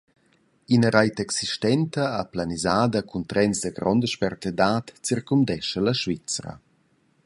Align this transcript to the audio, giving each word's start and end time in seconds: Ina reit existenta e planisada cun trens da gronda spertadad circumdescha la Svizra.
Ina 0.77 0.89
reit 0.93 1.17
existenta 1.25 2.03
e 2.21 2.21
planisada 2.33 2.99
cun 3.09 3.23
trens 3.31 3.57
da 3.63 3.69
gronda 3.77 4.07
spertadad 4.15 4.85
circumdescha 5.07 5.79
la 5.85 5.93
Svizra. 6.01 6.53